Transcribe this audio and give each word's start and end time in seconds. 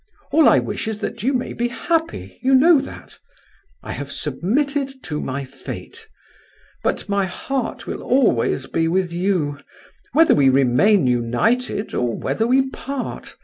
All 0.31 0.49
I 0.49 0.57
wish 0.57 0.87
is 0.87 0.97
that 1.01 1.21
you 1.21 1.31
may 1.31 1.53
be 1.53 1.67
happy, 1.67 2.39
you 2.41 2.55
know 2.55 2.79
that. 2.79 3.19
I 3.83 3.91
have 3.91 4.11
submitted 4.11 4.91
to 5.03 5.19
my 5.21 5.45
fate; 5.45 6.07
but 6.83 7.07
my 7.07 7.27
heart 7.27 7.85
will 7.85 8.01
always 8.01 8.65
be 8.65 8.87
with 8.87 9.13
you, 9.13 9.59
whether 10.13 10.33
we 10.33 10.49
remain 10.49 11.05
united, 11.05 11.93
or 11.93 12.17
whether 12.17 12.47
we 12.47 12.67
part. 12.71 13.35